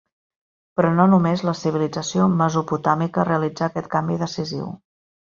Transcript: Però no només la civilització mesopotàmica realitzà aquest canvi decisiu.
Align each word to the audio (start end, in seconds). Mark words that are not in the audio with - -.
Però 0.79 0.89
no 0.99 1.03
només 1.11 1.43
la 1.49 1.53
civilització 1.59 2.25
mesopotàmica 2.39 3.27
realitzà 3.29 3.69
aquest 3.69 3.91
canvi 3.97 4.19
decisiu. 4.23 4.73